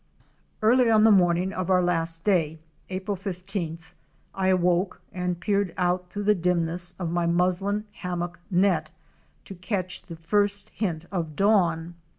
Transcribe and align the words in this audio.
Early 0.63 0.89
on 0.89 1.03
the 1.03 1.11
morning 1.11 1.53
of 1.53 1.69
our 1.69 1.83
last 1.83 2.25
day, 2.25 2.57
April 2.89 3.15
15th, 3.15 3.91
I 4.33 4.47
awoke 4.47 4.99
and 5.13 5.39
peered 5.39 5.75
out 5.77 6.09
through 6.09 6.23
the 6.23 6.33
dimness 6.33 6.95
of 6.97 7.11
my 7.11 7.27
muslin 7.27 7.85
hammock 7.91 8.39
net 8.49 8.89
to 9.45 9.53
catch 9.53 10.01
the 10.01 10.15
first 10.15 10.69
hint 10.69 11.05
of 11.11 11.35
dawn. 11.35 11.93